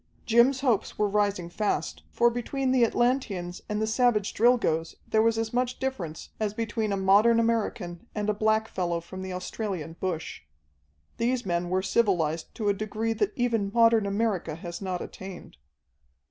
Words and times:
Jim's 0.25 0.61
hopes 0.61 0.97
were 0.97 1.07
rising 1.07 1.47
fast, 1.47 2.01
for 2.09 2.31
between 2.31 2.71
the 2.71 2.83
Atlanteans 2.83 3.61
and 3.69 3.79
the 3.79 3.85
savage 3.85 4.33
Drilgoes 4.33 4.95
there 5.07 5.21
was 5.21 5.37
as 5.37 5.53
much 5.53 5.77
difference 5.77 6.29
as 6.39 6.55
between 6.55 6.91
a 6.91 6.97
modern 6.97 7.39
American 7.39 8.07
and 8.15 8.27
a 8.27 8.33
blackfellow 8.33 8.99
from 9.01 9.21
the 9.21 9.31
Australian 9.31 9.93
bush. 9.99 10.41
These 11.17 11.45
men 11.45 11.69
were 11.69 11.83
civilized 11.83 12.55
to 12.55 12.67
a 12.67 12.73
degree 12.73 13.13
that 13.13 13.31
even 13.35 13.69
modern 13.71 14.07
America 14.07 14.55
has 14.55 14.81
not 14.81 15.01
attained. 15.03 15.57